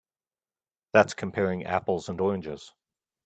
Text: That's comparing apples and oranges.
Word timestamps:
That's 0.93 1.13
comparing 1.13 1.65
apples 1.65 2.09
and 2.09 2.19
oranges. 2.19 2.73